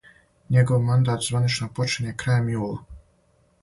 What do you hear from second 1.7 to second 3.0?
почиње крајем јула.